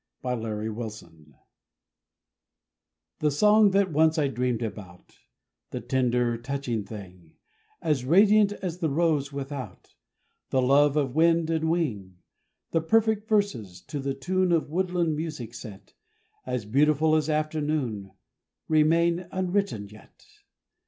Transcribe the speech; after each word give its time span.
After 0.23 0.55
Many 0.65 0.75
Years 0.75 1.03
The 3.19 3.29
song 3.29 3.69
that 3.69 3.93
once 3.93 4.17
I 4.17 4.29
dreamed 4.29 4.63
about, 4.63 5.15
The 5.69 5.79
tender, 5.79 6.39
touching 6.39 6.83
thing, 6.85 7.33
As 7.83 8.03
radiant 8.03 8.51
as 8.51 8.79
the 8.79 8.89
rose 8.89 9.31
without 9.31 9.93
The 10.49 10.59
love 10.59 10.97
of 10.97 11.13
wind 11.13 11.51
and 11.51 11.69
wing 11.69 12.17
The 12.71 12.81
perfect 12.81 13.27
verses, 13.29 13.79
to 13.81 13.99
the 13.99 14.15
tune 14.15 14.51
Of 14.51 14.71
woodland 14.71 15.15
music 15.15 15.53
set, 15.53 15.93
As 16.47 16.65
beautiful 16.65 17.15
as 17.15 17.29
afternoon, 17.29 18.09
Remain 18.67 19.27
unwritten 19.31 19.87
yet. 19.89 20.25